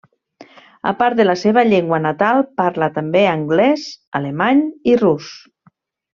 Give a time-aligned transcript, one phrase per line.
[0.91, 3.85] A part de la seva llengua natal, parla també anglès,
[4.21, 5.31] alemany i rus.